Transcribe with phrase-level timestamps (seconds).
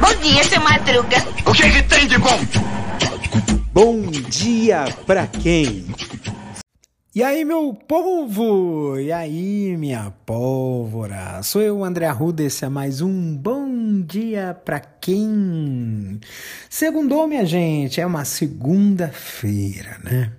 [0.00, 1.16] Bom dia, seu Madruga.
[1.44, 2.38] O que, que tem de bom?
[3.72, 5.86] Bom dia pra quem?
[7.12, 8.96] E aí, meu povo?
[9.00, 11.42] E aí, minha pólvora?
[11.42, 16.20] Sou eu, André Arruda, esse é mais um Bom Dia Pra Quem?
[16.70, 20.30] Segundou, minha gente, é uma segunda-feira, né?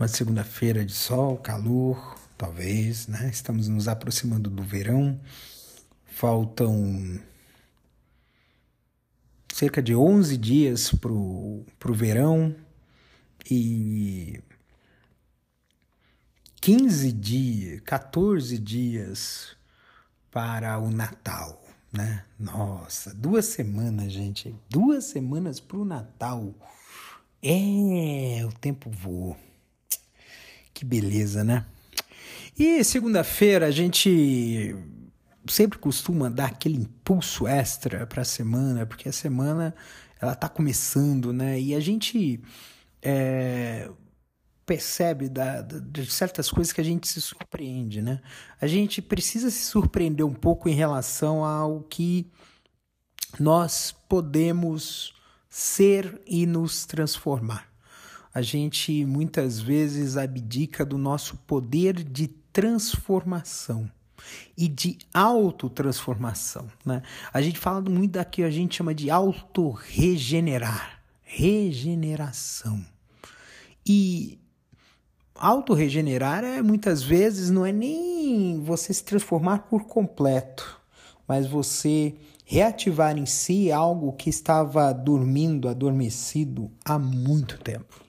[0.00, 3.28] Uma segunda-feira de sol, calor, talvez, né?
[3.30, 5.20] Estamos nos aproximando do verão.
[6.06, 7.20] Faltam
[9.52, 12.54] cerca de 11 dias pro, pro verão
[13.50, 14.40] e
[16.60, 19.56] 15 dias, 14 dias
[20.30, 21.60] para o Natal,
[21.92, 22.24] né?
[22.38, 24.54] Nossa, duas semanas, gente.
[24.70, 26.54] Duas semanas para o Natal.
[27.42, 29.36] É, o tempo voa.
[30.72, 31.66] Que beleza, né?
[32.58, 34.74] E segunda-feira a gente
[35.46, 39.72] sempre costuma dar aquele impulso extra para a semana, porque a semana
[40.20, 41.60] ela tá começando, né?
[41.60, 42.42] E a gente
[43.00, 43.88] é,
[44.66, 48.20] percebe da, de certas coisas que a gente se surpreende, né?
[48.60, 52.28] A gente precisa se surpreender um pouco em relação ao que
[53.38, 55.14] nós podemos
[55.48, 57.67] ser e nos transformar.
[58.38, 63.90] A gente muitas vezes abdica do nosso poder de transformação
[64.56, 66.68] e de autotransformação.
[66.86, 67.02] Né?
[67.32, 72.86] A gente fala muito da que a gente chama de autorregenerar, regeneração.
[73.84, 74.38] E
[75.34, 80.80] autorregenerar é muitas vezes não é nem você se transformar por completo,
[81.26, 82.14] mas você
[82.44, 88.06] reativar em si algo que estava dormindo, adormecido há muito tempo.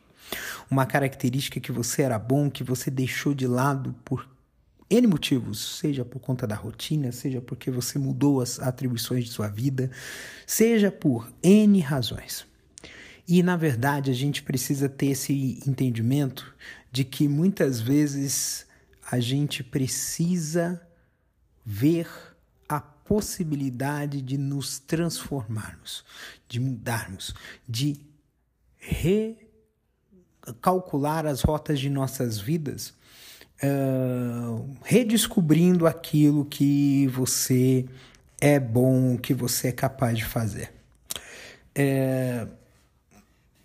[0.70, 4.30] Uma característica que você era bom, que você deixou de lado por
[4.90, 9.48] N motivos, seja por conta da rotina, seja porque você mudou as atribuições de sua
[9.48, 9.92] vida,
[10.48, 12.46] seja por N razões.
[13.28, 16.56] E na verdade a gente precisa ter esse entendimento
[16.92, 18.66] de que muitas vezes
[19.12, 20.82] a gente precisa
[21.64, 22.08] ver
[22.68, 26.04] a possibilidade de nos transformarmos,
[26.48, 27.36] de mudarmos,
[27.68, 28.00] de
[30.46, 32.94] recalcular as rotas de nossas vidas
[33.64, 37.86] uh, redescobrindo aquilo que você
[38.40, 40.72] é bom, que você é capaz de fazer.
[41.76, 42.48] É,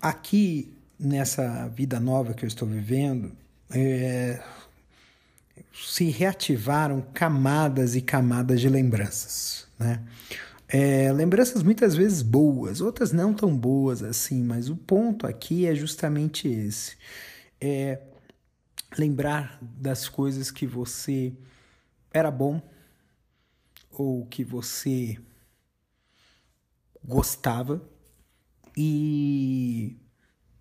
[0.01, 3.33] aqui nessa vida nova que eu estou vivendo,
[3.71, 4.41] é,
[5.73, 10.01] se reativaram camadas e camadas de lembranças, né?
[10.67, 15.75] É, lembranças muitas vezes boas, outras não tão boas assim, mas o ponto aqui é
[15.75, 16.97] justamente esse.
[17.61, 18.01] É,
[18.99, 21.33] lembrar das coisas que você
[22.13, 22.63] era bom
[23.91, 25.19] ou que você
[27.05, 27.83] gostava
[28.77, 29.97] e,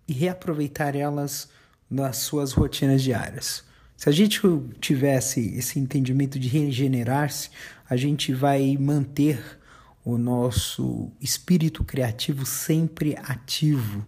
[0.06, 1.48] e reaproveitar elas
[1.88, 3.64] nas suas rotinas diárias.
[3.96, 4.40] Se a gente
[4.80, 7.50] tivesse esse entendimento de regenerar-se,
[7.88, 9.60] a gente vai manter
[10.04, 14.06] o nosso espírito criativo sempre ativo,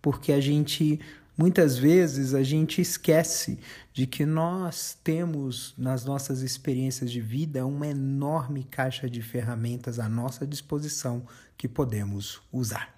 [0.00, 1.00] porque a gente
[1.38, 3.60] Muitas vezes a gente esquece
[3.92, 10.08] de que nós temos nas nossas experiências de vida uma enorme caixa de ferramentas à
[10.08, 11.24] nossa disposição
[11.56, 12.97] que podemos usar.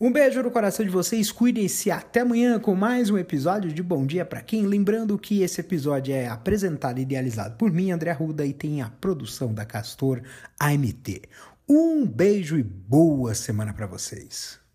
[0.00, 4.06] Um beijo no coração de vocês, cuidem-se até amanhã com mais um episódio de Bom
[4.06, 4.64] Dia para Quem.
[4.64, 8.90] Lembrando que esse episódio é apresentado e idealizado por mim, André Arruda, e tem a
[8.90, 10.22] produção da Castor
[10.60, 11.22] AMT.
[11.68, 14.67] Um beijo e boa semana para vocês.